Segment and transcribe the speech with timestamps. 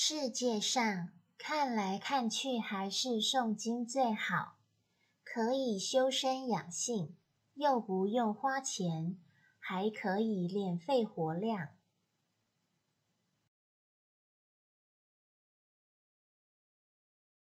[0.00, 4.58] 世界上看来看去还是诵经最好
[5.24, 7.16] 可以修身养性
[7.54, 9.18] 又不用花钱
[9.58, 11.70] 还可以练肺活量